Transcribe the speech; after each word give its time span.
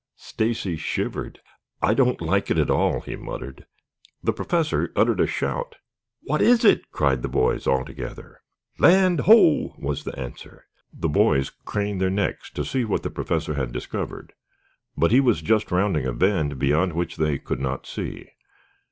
Stacy 0.15 0.77
shivered. 0.77 1.41
"I 1.79 1.93
don't 1.93 2.21
like 2.21 2.49
it 2.49 2.57
at 2.57 2.71
all," 2.71 3.01
he 3.01 3.15
muttered. 3.15 3.67
The 4.23 4.33
Professor 4.33 4.91
uttered 4.95 5.19
a 5.19 5.27
shout. 5.27 5.75
"What 6.23 6.41
is 6.41 6.65
it?" 6.65 6.89
cried 6.89 7.21
the 7.21 7.27
boys 7.29 7.67
all 7.67 7.85
together. 7.85 8.41
"Land 8.79 9.19
ho!" 9.19 9.75
was 9.77 10.03
the 10.03 10.17
answer. 10.19 10.65
The 10.91 11.07
boys 11.09 11.51
craned 11.51 12.01
their 12.01 12.09
necks 12.09 12.49
to 12.53 12.65
see 12.65 12.83
what 12.83 13.03
the 13.03 13.11
Professor 13.11 13.53
had 13.53 13.71
discovered, 13.71 14.33
but 14.97 15.11
he 15.11 15.19
was 15.19 15.39
just 15.43 15.69
rounding 15.71 16.07
a 16.07 16.13
bend 16.13 16.57
beyond 16.57 16.93
which 16.93 17.17
they 17.17 17.37
could 17.37 17.59
not 17.59 17.85
see. 17.85 18.31